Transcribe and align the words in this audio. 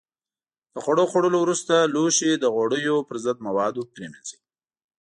د 0.73 0.75
خوړو 0.83 1.03
خوړلو 1.11 1.37
وروسته 1.41 1.75
لوښي 1.93 2.31
د 2.37 2.45
غوړیو 2.53 2.97
پر 3.07 3.15
ضد 3.25 3.37
موادو 3.47 3.81
پرېمنځئ. 3.93 4.39